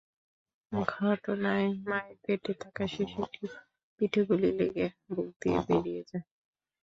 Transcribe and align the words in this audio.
ঘটনায় 0.71 1.69
মায়ের 1.83 2.17
পেটে 2.23 2.53
থাকা 2.53 2.83
শিশুটির 2.87 3.51
পিঠে 3.97 4.21
গুলি 4.27 4.49
লেগে 4.59 4.87
বুক 5.07 5.27
দিয়ে 5.41 5.59
বেরিয়ে 5.67 6.03
যায়। 6.09 6.25